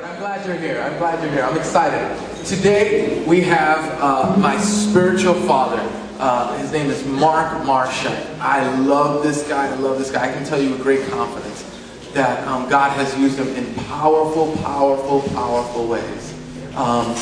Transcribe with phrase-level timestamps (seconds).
[0.00, 0.80] But I'm glad you're here.
[0.80, 1.42] I'm glad you're here.
[1.42, 2.46] I'm excited.
[2.46, 5.80] Today we have uh, my spiritual father.
[6.20, 8.38] Uh, his name is Mark Marchak.
[8.38, 9.66] I love this guy.
[9.66, 10.30] I love this guy.
[10.30, 11.64] I can tell you with great confidence
[12.12, 16.32] that um, God has used him in powerful, powerful, powerful ways
[16.76, 17.12] um,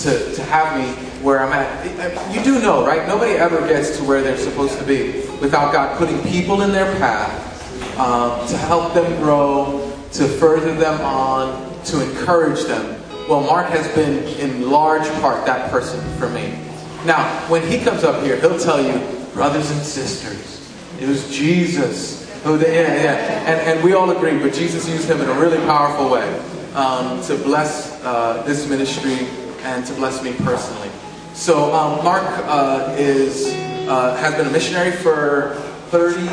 [0.00, 0.92] to, to have me
[1.24, 2.34] where I'm at.
[2.34, 3.08] You do know, right?
[3.08, 6.94] Nobody ever gets to where they're supposed to be without God putting people in their
[6.98, 13.00] path um, to help them grow, to further them on, to encourage them.
[13.28, 16.58] Well, Mark has been in large part that person for me.
[17.04, 18.98] Now, when he comes up here, he'll tell you,
[19.32, 23.50] brothers and sisters, it was Jesus who, yeah, yeah.
[23.50, 26.38] And, and we all agree, but Jesus used him in a really powerful way
[26.74, 29.26] um, to bless uh, this ministry
[29.62, 30.90] and to bless me personally.
[31.34, 33.48] So, um, Mark uh, is,
[33.88, 35.56] uh, has been a missionary for
[35.90, 36.28] 30,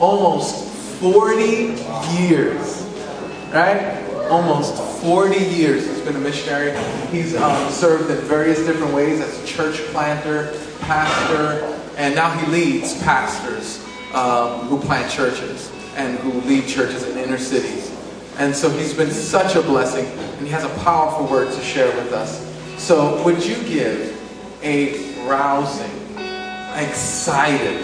[0.00, 0.63] almost
[1.04, 1.44] 40
[2.16, 2.82] years,
[3.52, 4.02] right?
[4.30, 6.72] Almost 40 years he's been a missionary.
[7.08, 11.62] He's um, served in various different ways as a church planter, pastor,
[11.98, 17.36] and now he leads pastors um, who plant churches and who lead churches in inner
[17.36, 17.94] cities.
[18.38, 21.94] And so he's been such a blessing, and he has a powerful word to share
[21.96, 22.40] with us.
[22.82, 24.18] So, would you give
[24.62, 26.16] a rousing,
[26.74, 27.78] excited,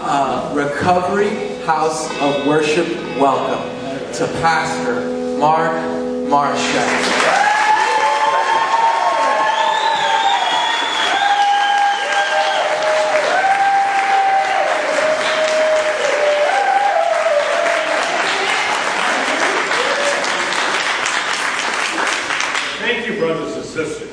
[0.00, 2.86] uh, Recovery House of Worship
[3.18, 3.68] welcome
[4.14, 5.00] to Pastor
[5.36, 5.72] Mark
[6.30, 7.16] Marchak.
[22.78, 24.12] Thank you, brothers and sisters.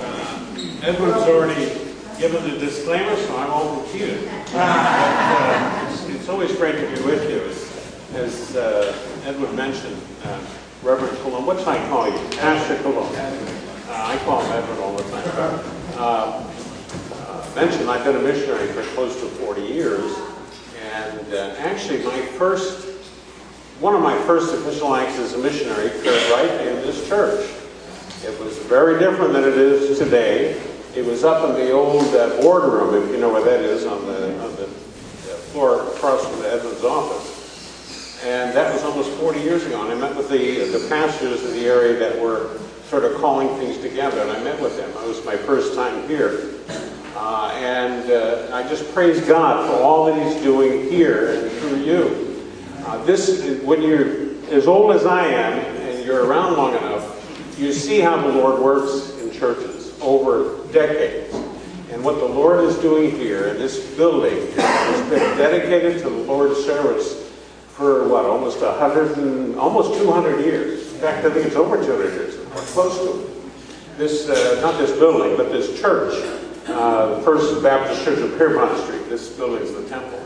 [0.00, 4.28] Uh, Edward's already given the disclaimer, so I won't repeat it.
[4.52, 7.40] But, uh, it's, it's always great to be with you.
[8.14, 10.40] As, as uh, Edward mentioned, uh,
[10.82, 12.18] Reverend Cologne, what should I call you?
[12.36, 13.14] Pastor Cologne.
[13.14, 15.64] Uh, I call him Edward all the time.
[15.96, 16.50] Uh,
[17.26, 20.16] uh, mentioned, I've been a missionary for close to 40 years,
[20.92, 22.86] and uh, actually my first,
[23.80, 27.50] one of my first official acts as a missionary occurred right in this church.
[28.24, 30.60] It was very different than it is today.
[30.94, 34.06] It was up in the old uh, boardroom, if you know where that is, on
[34.06, 38.22] the, on the uh, floor across from the Edmonds office.
[38.24, 39.82] And that was almost 40 years ago.
[39.82, 43.48] And I met with the, the pastors of the area that were sort of calling
[43.58, 44.20] things together.
[44.20, 44.88] And I met with them.
[44.88, 46.52] It was my first time here.
[47.16, 51.82] Uh, and uh, I just praise God for all that He's doing here and through
[51.82, 52.52] you.
[52.86, 57.72] Uh, this, when you're as old as I am and you're around long enough, you
[57.72, 61.32] see how the Lord works in churches over decades.
[61.90, 66.16] And what the Lord is doing here in this building has been dedicated to the
[66.16, 67.30] Lord's service
[67.68, 70.92] for what, almost a hundred and almost 200 years.
[70.92, 73.30] In fact, I think it's over 200 years, or close to it.
[73.96, 76.14] This, uh, not this building, but this church,
[76.66, 79.08] uh, the First Baptist Church of Pierrepont Street.
[79.08, 80.20] This building is the temple.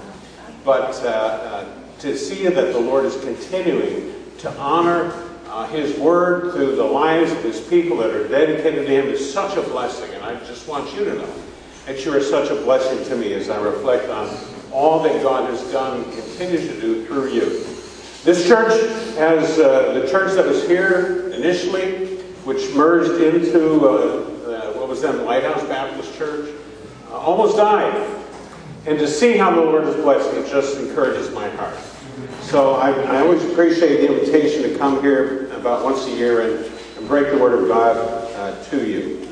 [0.64, 1.68] But uh, uh,
[2.00, 5.27] to see that the Lord is continuing to honor
[5.58, 9.32] uh, His Word through the lives of His people that are dedicated to Him is
[9.32, 10.14] such a blessing.
[10.14, 11.34] And I just want you to know
[11.86, 14.32] that you are such a blessing to me as I reflect on
[14.70, 17.64] all that God has done and continues to do through you.
[18.22, 18.72] This church
[19.16, 25.02] has uh, the church that was here initially, which merged into uh, uh, what was
[25.02, 26.54] then Lighthouse Baptist Church,
[27.10, 28.16] uh, almost died.
[28.86, 31.76] And to see how the Lord is blessing it just encourages my heart.
[32.42, 36.64] So I, I always appreciate the invitation to come here about once a year and,
[36.98, 39.28] and break the Word of God uh, to you.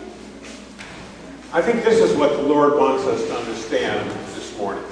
[1.52, 4.84] I think this is what the Lord wants us to understand this morning.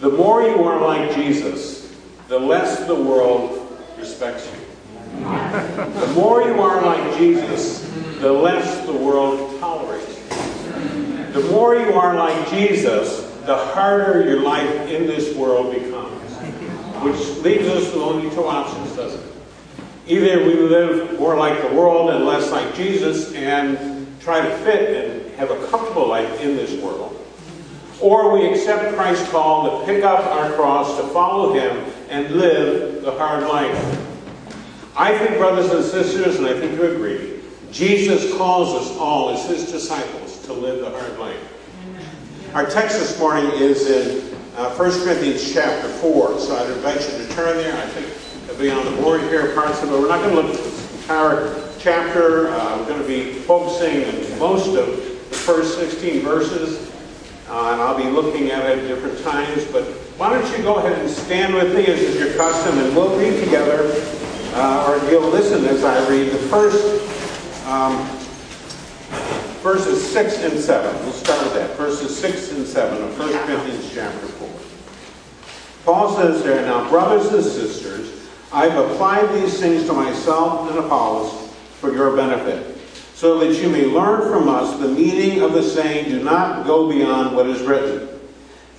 [0.00, 1.96] The more you are like Jesus,
[2.28, 4.58] the less the world respects you.
[5.20, 7.88] The more you are like Jesus,
[8.18, 11.32] the less the world tolerates you.
[11.32, 16.20] The more you are like Jesus, the harder your life in this world becomes.
[17.02, 19.26] Which leaves us with only two options, doesn't it?
[20.06, 25.04] Either we live more like the world and less like Jesus and try to fit
[25.04, 27.18] and have a comfortable life in this world.
[28.00, 33.02] Or we accept Christ's call to pick up our cross, to follow Him, and live
[33.02, 34.00] the hard life.
[34.96, 37.40] I think, brothers and sisters, and I think you agree,
[37.70, 41.52] Jesus calls us all as His disciples to live the hard life.
[42.54, 47.24] Our text this morning is in uh, 1 Corinthians chapter 4, so I'd invite you
[47.24, 47.74] to turn there.
[47.74, 48.11] I think
[48.62, 49.98] be on the board here, parts of it.
[49.98, 52.48] We're not going to look at the entire chapter.
[52.48, 56.90] Uh, we're going to be focusing on most of the first 16 verses.
[57.48, 59.64] Uh, and I'll be looking at it at different times.
[59.66, 59.84] But
[60.16, 63.18] why don't you go ahead and stand with me as is your custom, and we'll
[63.18, 63.92] read together
[64.92, 66.84] or you'll listen as I read the first
[67.66, 68.06] um,
[69.62, 71.04] verses 6 and 7.
[71.04, 71.76] We'll start with that.
[71.76, 74.48] Verses 6 and 7 of 1 Corinthians chapter 4.
[75.84, 78.21] Paul says there, Now, brothers and sisters,
[78.52, 81.50] I've applied these things to myself and Apollos
[81.80, 82.76] for your benefit,
[83.14, 86.86] so that you may learn from us the meaning of the saying, Do not go
[86.86, 88.08] beyond what is written.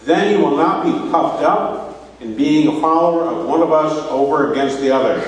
[0.03, 3.93] Then you will not be puffed up in being a follower of one of us
[4.09, 5.21] over against the other.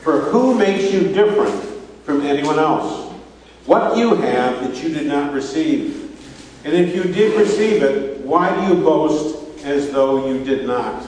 [0.00, 1.54] For who makes you different
[2.04, 3.12] from anyone else?
[3.64, 6.04] What you have that you did not receive?
[6.64, 11.07] And if you did receive it, why do you boast as though you did not?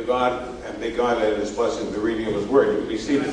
[0.00, 2.68] The God and may God add his blessing the reading of his word.
[2.68, 3.26] You can be seated.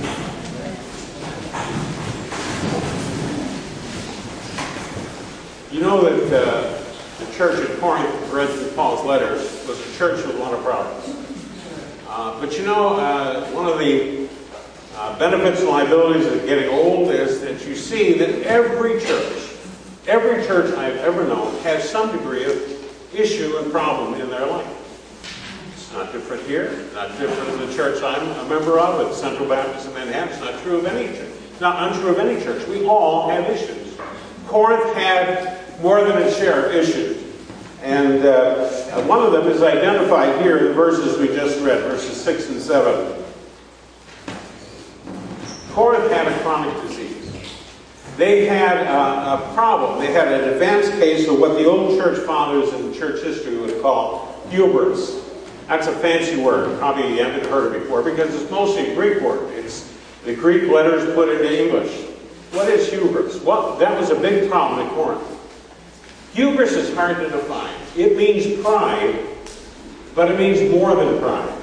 [5.72, 10.26] You know that uh, the church at Corinth, read through Paul's letters, was a church
[10.26, 11.16] with a lot of problems.
[12.10, 14.28] Uh, but you know, uh, one of the
[14.98, 19.56] uh, benefits and liabilities of getting old is that you see that every church,
[20.06, 24.87] every church I've ever known has some degree of issue and problem in their life.
[25.98, 29.88] Not different here, not different in the church I'm a member of at Central Baptist
[29.88, 30.30] in Manhattan.
[30.30, 31.32] It's not true of any church.
[31.50, 32.68] It's not untrue of any church.
[32.68, 33.98] We all have issues.
[34.46, 37.24] Corinth had more than its share of issues.
[37.82, 38.70] And uh,
[39.06, 42.62] one of them is identified here in the verses we just read, verses 6 and
[42.62, 43.24] 7.
[45.72, 47.42] Corinth had a chronic disease.
[48.18, 50.00] They had a, a problem.
[50.00, 53.82] They had an advanced case of what the old church fathers in church history would
[53.82, 55.27] call hubris.
[55.68, 56.78] That's a fancy word.
[56.80, 59.54] Probably you haven't heard it before because it's mostly a Greek word.
[59.54, 59.94] It's
[60.24, 62.06] the Greek letters put into English.
[62.52, 63.42] What is hubris?
[63.42, 65.24] Well, that was a big problem in Corinth.
[66.34, 67.76] Hubris is hard to define.
[67.98, 69.26] It means pride,
[70.16, 71.54] but it means more than pride.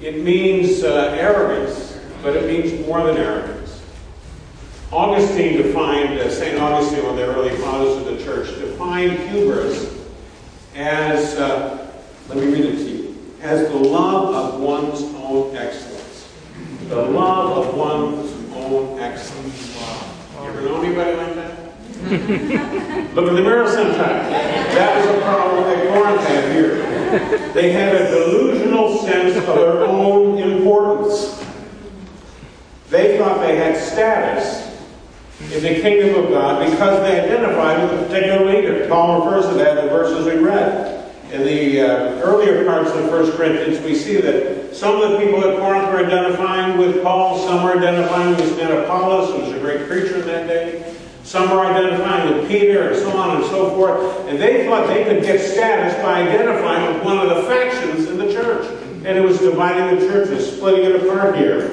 [0.00, 3.82] It means uh, arrogance, but it means more than arrogance.
[4.92, 6.60] Augustine defined, uh, St.
[6.60, 9.96] Augustine, one of the early fathers of the church, defined hubris
[10.74, 11.90] as, uh,
[12.28, 12.91] let me read it to you,
[13.42, 16.32] as the love of one's own excellence.
[16.88, 19.76] The love of one's own excellence.
[20.34, 21.58] You ever know anybody like that?
[23.14, 24.30] Look in the mirror sometime.
[24.30, 27.52] That was a problem that Corinth had here.
[27.52, 31.44] They had a delusional sense of their own importance.
[32.90, 34.68] They thought they had status
[35.40, 38.88] in the kingdom of God because they identified with a particular leader.
[38.88, 40.91] Paul refers to that in the verses we read.
[41.32, 45.42] In the uh, earlier parts of 1 Corinthians, we see that some of the people
[45.42, 49.88] at Corinth were identifying with Paul, some were identifying with Apollos, who was a great
[49.88, 50.94] preacher in that day.
[51.24, 54.28] Some were identifying with Peter and so on and so forth.
[54.28, 58.18] And they thought they could get status by identifying with one of the factions in
[58.18, 58.66] the church.
[59.06, 61.66] And it was dividing the church and splitting it apart here.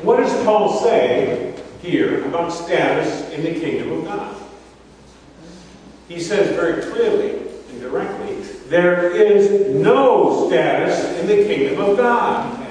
[0.00, 4.42] What does Paul say here about status in the kingdom of God?
[6.08, 8.33] He says very clearly and directly,
[8.68, 12.66] there is no status in the kingdom of God.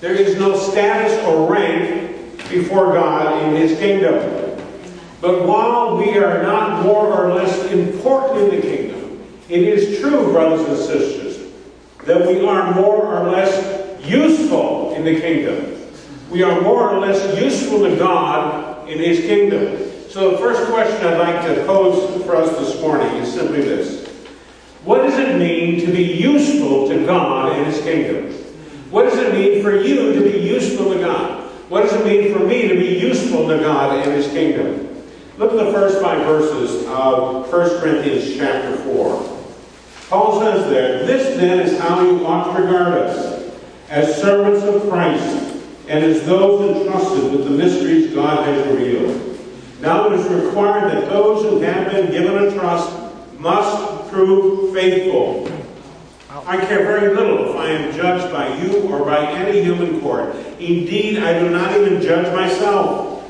[0.00, 4.46] There is no status or rank before God in his kingdom.
[5.20, 10.30] But while we are not more or less important in the kingdom, it is true,
[10.32, 11.52] brothers and sisters,
[12.04, 15.72] that we are more or less useful in the kingdom.
[16.30, 19.90] We are more or less useful to God in His kingdom.
[20.10, 24.05] So the first question I'd like to pose for us this morning is simply this.
[24.86, 28.32] What does it mean to be useful to God in His kingdom?
[28.90, 31.50] What does it mean for you to be useful to God?
[31.68, 35.02] What does it mean for me to be useful to God in His kingdom?
[35.38, 39.38] Look at the first five verses of 1 Corinthians chapter 4.
[40.08, 43.58] Paul says there, This then is how you ought to regard us,
[43.90, 49.36] as servants of Christ, and as those entrusted with the mysteries God has revealed.
[49.80, 52.96] Now it is required that those who have been given a trust
[53.40, 55.46] must prove faithful.
[56.46, 60.34] I care very little if I am judged by you or by any human court.
[60.58, 63.22] Indeed, I do not even judge myself.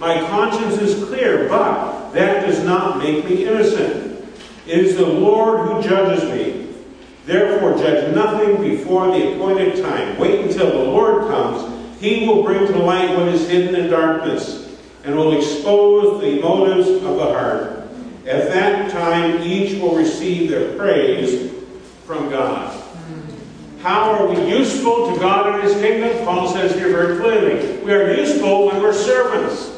[0.00, 4.26] My conscience is clear, but that does not make me innocent.
[4.66, 6.74] It is the Lord who judges me.
[7.26, 10.18] Therefore, judge nothing before the appointed time.
[10.18, 12.00] Wait until the Lord comes.
[12.00, 16.88] He will bring to light what is hidden in darkness and will expose the motives
[16.88, 17.83] of the heart.
[18.26, 21.52] At that time, each will receive their praise
[22.04, 22.82] from God.
[23.80, 26.24] How are we useful to God in His kingdom?
[26.24, 29.74] Paul says here very clearly we are useful when we're servants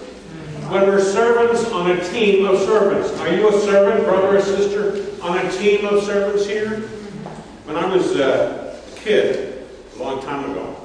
[0.68, 3.12] when we're servants on a team of servants.
[3.20, 6.80] Are you a servant, brother or sister, on a team of servants here?
[7.66, 10.76] When I was a kid, a long time ago,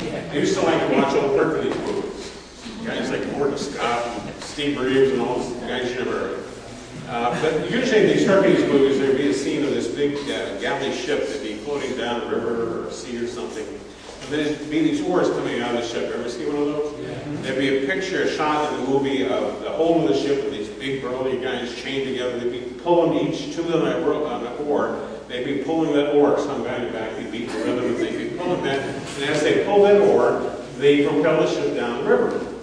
[0.00, 2.32] I used to like to watch old Hercules movies.
[2.84, 6.37] Guys like Gordon Scott, Steve Reeves, and all those guys you never heard.
[6.37, 6.37] Uh,
[7.40, 10.92] but usually in these Hercules movies, there'd be a scene of this big uh, galley
[10.92, 13.66] ship that'd be floating down a river or a sea or something.
[13.66, 16.12] And then there'd be these oars coming out of the ship.
[16.14, 17.00] Ever see one of those?
[17.00, 17.42] Yeah.
[17.42, 20.42] There'd be a picture, a shot in the movie of the whole of the ship
[20.42, 22.40] with these big burly guys chained together.
[22.40, 25.08] They'd be pulling each two of them at on an oar.
[25.28, 26.38] They'd be pulling that oar.
[26.38, 28.80] Some guy in the back he'd beat the rhythm and they'd be pulling that.
[28.80, 32.54] And as they pull that oar, they propel the ship down the river.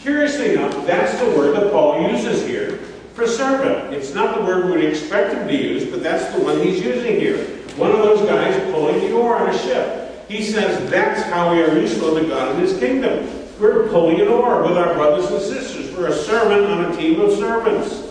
[0.00, 2.80] Curiously enough, that's the word that Paul uses here
[3.20, 3.92] for servant.
[3.92, 6.82] It's not the word we would expect him to use, but that's the one he's
[6.82, 7.44] using here.
[7.76, 10.26] One of those guys pulling the oar on a ship.
[10.28, 13.28] He says that's how we are useful to God in his kingdom.
[13.60, 15.94] We're pulling an oar with our brothers and sisters.
[15.94, 18.06] We're a servant on a team of servants.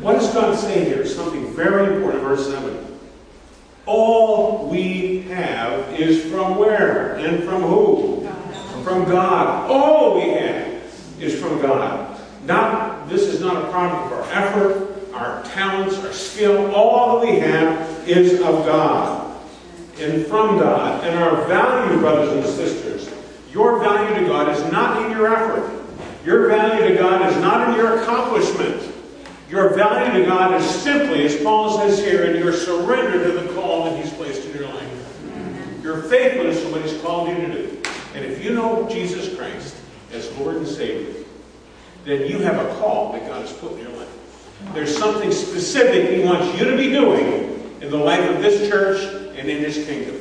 [0.00, 1.04] What does God say here?
[1.04, 2.86] Something very important, verse 7.
[3.86, 7.16] All we have is from where?
[7.16, 8.28] And from who?
[8.84, 9.68] From God.
[9.70, 12.20] All we have is from God.
[12.44, 12.91] Not
[13.42, 16.74] not a product of our effort, our talents, our skill.
[16.74, 19.40] All that we have is of God
[19.98, 21.04] and from God.
[21.04, 23.12] And our value, brothers and sisters,
[23.52, 25.70] your value to God is not in your effort.
[26.24, 28.90] Your value to God is not in your accomplishment.
[29.50, 33.52] Your value to God is simply, as Paul says here, in your surrender to the
[33.52, 35.82] call that He's placed in your life.
[35.82, 37.82] Your faithfulness to what He's called you to do.
[38.14, 39.76] And if you know Jesus Christ
[40.12, 41.21] as Lord and Savior,
[42.04, 44.08] then you have a call that God has put in your life.
[44.74, 49.02] There's something specific He wants you to be doing in the life of this church
[49.36, 50.18] and in His kingdom.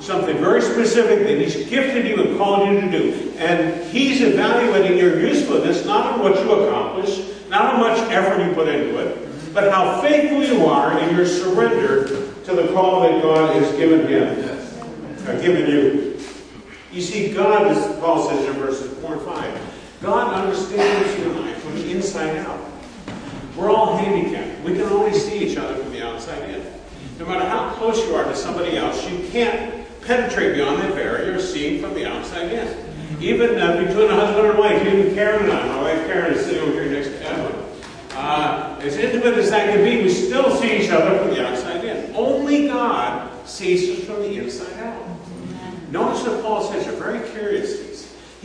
[0.00, 3.32] Something very specific that He's gifted you and called you to do.
[3.38, 7.18] And He's evaluating your usefulness not on what you accomplish,
[7.48, 11.26] not how much effort you put into it, but how faithful you are in your
[11.26, 12.06] surrender
[12.44, 14.58] to the call that God has given Him,
[15.26, 16.20] uh, given you.
[16.92, 21.56] You see, God, as Paul says in verses 4 and 5, God understands your life
[21.62, 22.60] from the inside out.
[23.56, 24.62] We're all handicapped.
[24.62, 26.62] We can only see each other from the outside in.
[27.18, 31.40] No matter how close you are to somebody else, you can't penetrate beyond that barrier
[31.40, 33.22] seeing from the outside in.
[33.22, 36.44] Even uh, between a husband and wife, even Karen and I, my wife Karen is
[36.44, 37.62] sitting over here next to Evan.
[38.12, 41.82] Uh, as intimate as that can be, we still see each other from the outside
[41.84, 42.14] in.
[42.14, 45.02] Only God sees us from the inside out.
[45.90, 47.85] Notice that Paul says you're very curious.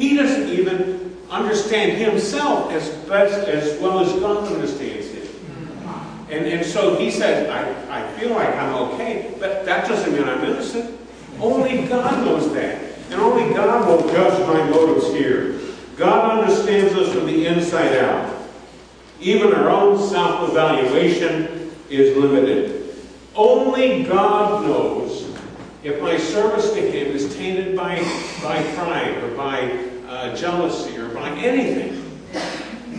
[0.01, 5.27] He doesn't even understand himself as best as well as God understands him.
[5.27, 6.31] Hmm.
[6.31, 10.27] And, and so he says, I, I feel like I'm okay, but that doesn't mean
[10.27, 11.00] I'm innocent.
[11.39, 12.81] Only God knows that.
[13.12, 15.60] And only God will judge my motives here.
[15.98, 18.41] God understands us from the inside out.
[19.20, 22.96] Even our own self-evaluation is limited.
[23.36, 25.38] Only God knows
[25.84, 27.98] if my service to Him is tainted by,
[28.41, 29.90] by pride or by
[30.21, 31.97] uh, jealousy or by anything.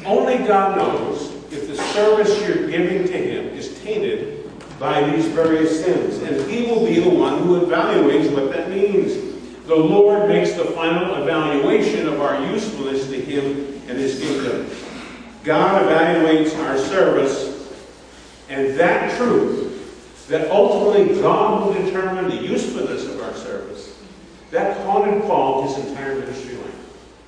[0.04, 5.84] Only God knows if the service you're giving to Him is tainted by these various
[5.84, 6.18] sins.
[6.18, 9.14] And He will be the one who evaluates what that means.
[9.66, 14.68] The Lord makes the final evaluation of our usefulness to Him and His kingdom.
[15.44, 17.72] God evaluates our service,
[18.48, 24.00] and that truth, that ultimately God will determine the usefulness of our service,
[24.50, 26.71] that haunted Paul his entire ministry life.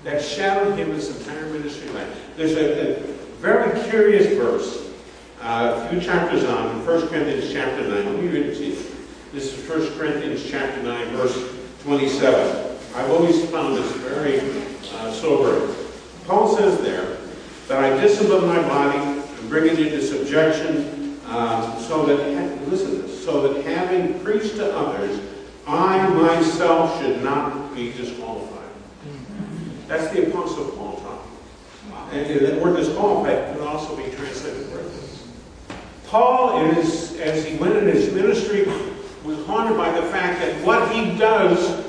[0.04, 2.36] That shadowed him his entire ministry life.
[2.36, 3.02] There's a, a
[3.40, 4.90] very curious verse,
[5.40, 7.90] uh, a few chapters on, in 1 Corinthians chapter 9.
[7.90, 8.76] Let me read it to you.
[9.32, 12.76] This is 1 Corinthians chapter 9, verse 27.
[12.94, 14.40] I've always found this very
[14.94, 15.74] uh, sobering.
[16.26, 17.16] Paul says there
[17.68, 23.24] that I discipline my body and bring it into subjection uh, so that, listen this,
[23.24, 25.18] so that having preached to others,
[25.66, 28.53] I myself should not be disqualified.
[29.86, 32.18] That's the Apostle Paul talking.
[32.18, 35.26] And that word disqualified can also be translated worthless.
[36.06, 38.66] Paul, is, as he went in his ministry,
[39.24, 41.84] was haunted by the fact that what he does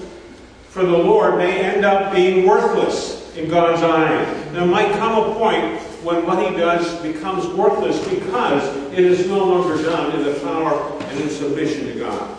[0.70, 4.52] for the Lord may end up being worthless in God's eyes.
[4.52, 9.44] There might come a point when what he does becomes worthless because it is no
[9.44, 12.38] longer done in the power and in submission to God.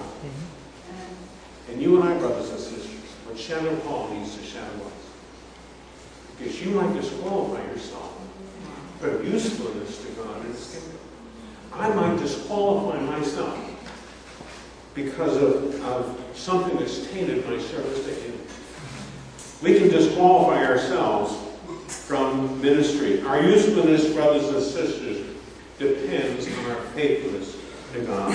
[1.70, 2.86] And you and I, brothers and sisters,
[3.26, 4.45] what shadow Paul needs to.
[6.38, 8.12] Because you might disqualify yourself
[9.00, 10.98] from usefulness to God kingdom.
[11.72, 13.58] I might disqualify myself
[14.94, 18.38] because of, of something that's tainted my service to Him.
[19.62, 21.36] We can disqualify ourselves
[21.88, 23.20] from ministry.
[23.22, 25.36] Our usefulness, brothers and sisters,
[25.78, 27.56] depends on our faithfulness
[27.92, 28.34] to God.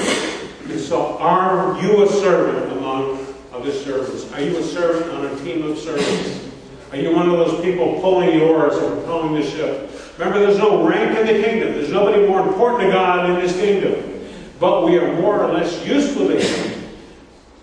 [0.70, 4.32] And so, are you a servant among other servants?
[4.34, 6.51] Are you a servant on a team of servants?
[6.92, 9.90] Are you one of those people pulling the oars or propelling the ship?
[10.18, 11.74] Remember, there's no rank in the kingdom.
[11.74, 14.30] There's nobody more important to God in His kingdom.
[14.60, 16.84] But we are more or less useful to Him.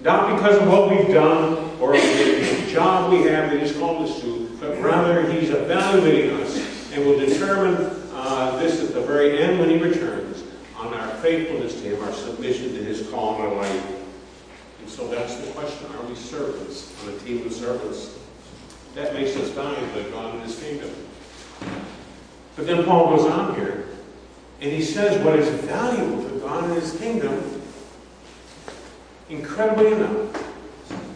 [0.00, 4.18] Not because of what we've done or the job we have that He's called us
[4.22, 6.56] to, but rather He's evaluating us
[6.92, 7.76] and will determine
[8.14, 10.42] uh, this at the very end when He returns
[10.78, 13.94] on our faithfulness to Him, our submission to His call in our life.
[14.80, 15.86] And so that's the question.
[15.96, 18.18] Are we servants on a team of servants?
[18.94, 20.90] That makes us valuable to God and His kingdom.
[22.56, 23.86] But then Paul goes on here,
[24.60, 27.62] and he says what is valuable to God and His kingdom,
[29.28, 30.44] incredibly enough,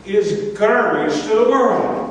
[0.07, 2.09] is garbage to the world.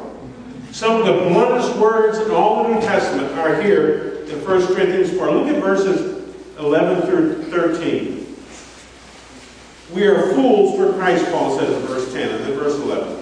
[0.72, 5.12] Some of the bluntest words in all the New Testament are here in 1 Corinthians
[5.12, 5.32] 4.
[5.32, 8.36] Look at verses 11 through 13.
[9.94, 13.22] We are fools for Christ, Paul says in verse 10 and then verse 11.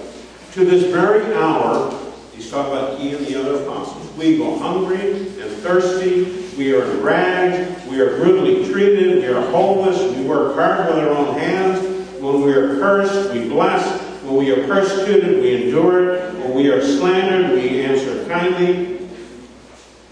[0.52, 1.99] To this very hour,
[2.40, 6.82] he's talking about he and the other apostles, we go hungry and thirsty, we are
[6.90, 11.38] in rags, we are brutally treated, we are homeless, we work hard with our own
[11.38, 11.80] hands.
[12.18, 14.00] When we are cursed, we bless.
[14.22, 16.34] When we are persecuted, we endure it.
[16.34, 19.08] When we are slandered, we answer kindly.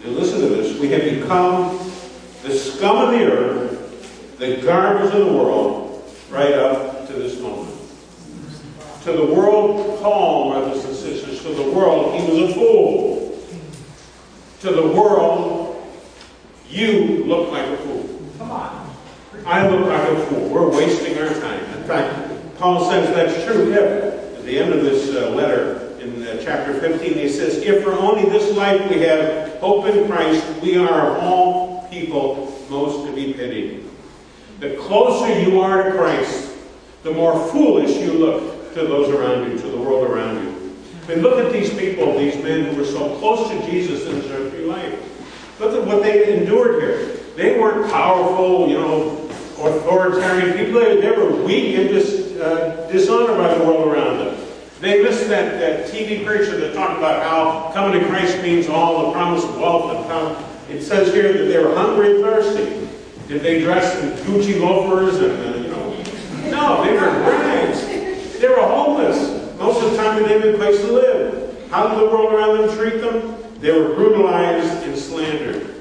[0.05, 0.79] Now listen to this.
[0.79, 1.79] We have become
[2.43, 7.75] the scum of the earth, the garbage of the world, right up to this moment.
[9.05, 10.88] To the world, Paul, brothers
[11.43, 13.39] to the world, he was a fool.
[14.61, 15.91] To the world,
[16.69, 18.21] you look like a fool.
[18.39, 18.95] Come on.
[19.47, 20.49] I look like a fool.
[20.49, 21.65] We're wasting our time.
[21.77, 26.23] In fact, Paul says that's true if, at the end of this uh, letter in
[26.27, 30.45] uh, chapter 15, he says, If for only this life we have hope in Christ,
[30.61, 33.85] we are of all people most to be pitied.
[34.61, 36.53] The closer you are to Christ,
[37.05, 40.38] the more foolish you look to those around you, to the world around you.
[41.09, 44.31] Mean, look at these people, these men who were so close to Jesus in his
[44.31, 45.59] earthly life.
[45.59, 47.17] Look at what they endured here.
[47.35, 49.17] They weren't powerful, you know,
[49.59, 50.81] authoritarian people.
[50.81, 54.39] They, they were weak and dis, uh, dishonored by the world around them.
[54.81, 59.07] They missed that, that TV preacher that talked about how coming to Christ means all
[59.07, 62.87] the promise of wealth and how it says here that they were hungry and thirsty.
[63.29, 66.51] Did they dress in Gucci loafers and, uh, you know?
[66.51, 68.39] No, they were rags.
[68.39, 69.38] They were homeless.
[69.69, 71.69] Most of the time they didn't have a place to live.
[71.71, 73.37] How did the world around them treat them?
[73.61, 75.75] They were brutalized and slandered.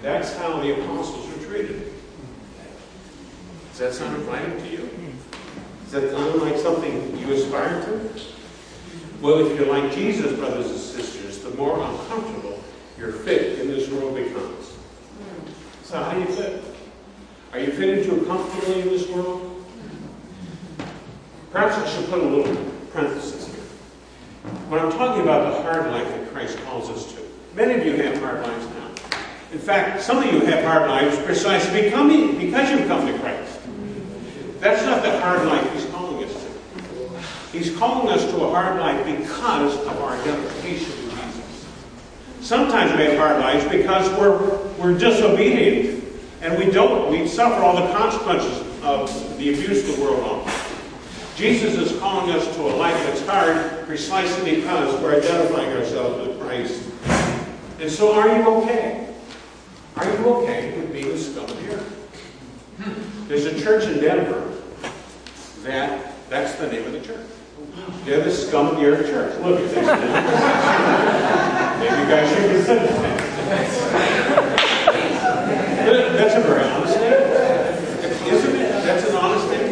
[0.00, 1.92] That's how the apostles were treated.
[3.68, 4.88] Does that sound inviting to you?
[5.82, 8.10] Does that sound like something you aspire to?
[9.20, 12.64] Well, if you're like Jesus, brothers and sisters, the more uncomfortable
[12.96, 14.78] your fit in this world becomes.
[15.82, 16.64] So how do you fit?
[17.52, 19.49] Are you fitting too comfortably in this world?
[21.52, 22.54] Perhaps I should put a little
[22.92, 23.64] parenthesis here.
[24.68, 27.22] When I'm talking about the hard life that Christ calls us to,
[27.56, 29.18] many of you have hard lives now.
[29.52, 33.58] In fact, some of you have hard lives precisely becoming, because you've come to Christ.
[34.60, 37.58] That's not the hard life He's calling us to.
[37.58, 41.66] He's calling us to a hard life because of our identification with Jesus.
[42.42, 46.04] Sometimes we have hard lives because we're, we're disobedient
[46.42, 50.59] and we don't, we suffer all the consequences of the abuse the world offers.
[51.40, 56.38] Jesus is calling us to a life that's hard precisely because we're identifying ourselves with
[56.38, 56.82] Christ.
[57.80, 59.08] And so are you okay?
[59.96, 63.26] Are you okay with being the scum earth?
[63.26, 64.52] There's a church in Denver
[65.62, 67.26] that, that's the name of the church.
[68.04, 69.34] They're the scum of the earth church.
[69.42, 69.86] Look at this.
[71.80, 73.16] Maybe you guys should consider that.
[76.18, 77.14] That's a very honest thing.
[78.30, 78.84] Isn't it?
[78.84, 79.70] That's an honest thing.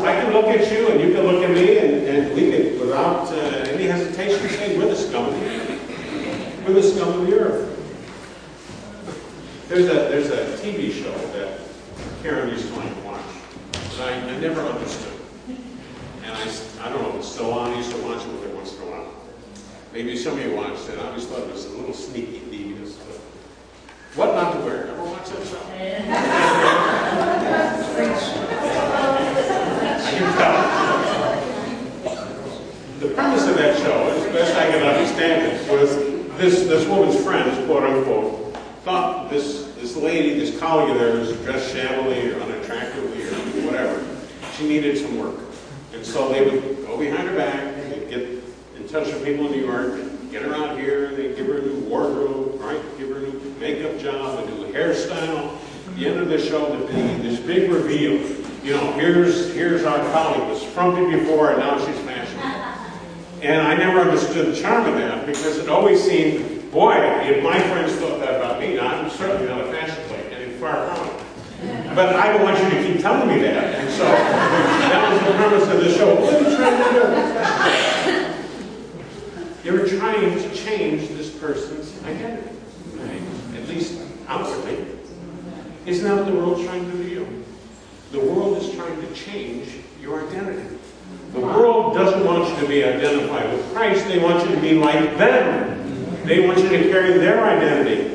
[0.00, 2.80] I can look at you and you can look at me and, and we can,
[2.80, 6.64] without uh, any hesitation, say we're the scum of the earth.
[6.66, 7.74] We're the scum of the earth.
[9.68, 11.60] There's a, there's a TV show that
[12.22, 13.20] Karen used to like to watch
[13.72, 15.12] that I, I never understood.
[15.48, 16.48] And I,
[16.82, 18.82] I don't know if it's still on, I used to watch it every once in
[18.82, 19.12] a while.
[19.92, 20.98] Maybe some of you watched it.
[20.98, 22.94] I always thought it was a little sneaky devious.
[22.94, 23.16] But
[24.14, 24.86] what not to wear?
[24.86, 25.58] Ever watch that show?
[30.08, 30.56] I can tell.
[33.00, 35.96] The premise of that show, as best I can understand it, was
[36.38, 41.74] this, this woman's friends, quote unquote, thought this, this lady, this colleague of theirs, dressed
[41.74, 44.16] shabbily or unattractively or whatever,
[44.56, 45.40] she needed some work.
[45.92, 48.22] And so they would go behind her back, they'd get
[48.76, 51.62] in touch with people in New York, get her out here, they'd give her a
[51.62, 52.80] new wardrobe, right?
[52.96, 55.58] Give her a new makeup job, a new hairstyle.
[55.88, 58.24] At the end of the show, there'd be this big reveal.
[58.62, 61.97] you know, here's, here's our colleague, was frumpy before and now she's.
[63.40, 67.60] And I never understood the charm of that because it always seemed, boy, if my
[67.60, 71.06] friends thought that about me, now I'm certainly not a fashion plate, and far from
[71.06, 71.94] it.
[71.94, 73.74] But I don't want you to keep telling me that.
[73.76, 76.14] And so that was the premise of the show.
[76.20, 76.90] What are you trying to
[79.62, 79.68] do?
[79.68, 82.50] You're trying to change this person's identity,
[82.96, 83.22] right?
[83.54, 84.86] At least outwardly.
[85.86, 87.44] Isn't that what the world's trying to do to you?
[88.12, 89.68] The world is trying to change
[90.00, 90.76] your identity.
[91.32, 94.06] The world doesn't want you be identified with Christ.
[94.06, 96.24] They want you to be like them.
[96.24, 98.14] They want you to carry their identity.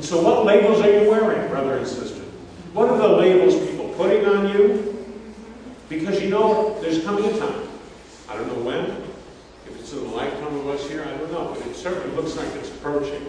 [0.00, 2.20] So what labels are you wearing, brother and sister?
[2.72, 5.06] What are the labels people putting on you?
[5.88, 7.68] Because you know there's coming a time.
[8.28, 8.84] I don't know when.
[9.66, 11.54] If it's in the lifetime of us here, I don't know.
[11.56, 13.24] But it certainly looks like it's approaching.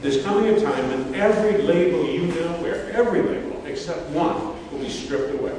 [0.00, 4.36] There's coming a time when every label you now wear, every label except one,
[4.70, 5.58] will be stripped away.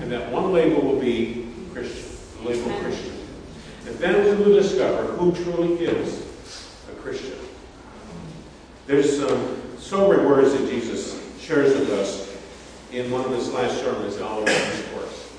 [0.00, 2.06] And that one label will be Christian
[2.42, 3.15] the label Christian.
[3.86, 6.22] And then we will discover who truly is
[6.90, 7.38] a Christian.
[8.86, 12.36] There's some sobering words that Jesus shares with us
[12.92, 15.32] in one of his last sermons, the Olivet Discourse,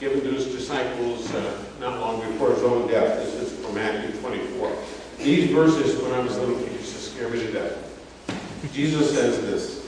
[0.00, 3.16] given to his disciples uh, not long before his own death.
[3.18, 4.76] This is from Matthew 24.
[5.18, 8.72] These verses, when I was little, used to scare me to death.
[8.72, 9.86] Jesus says this,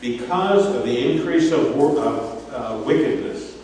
[0.00, 3.56] because of the increase of, of uh, wickedness,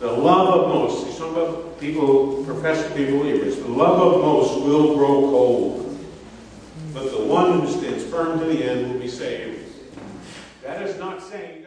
[0.00, 4.20] the love of most, he's talking about people profess to be believers, the love of
[4.22, 5.98] most will grow cold.
[6.94, 9.68] But the one who stands firm to the end will be saved.
[10.62, 11.61] That is not saying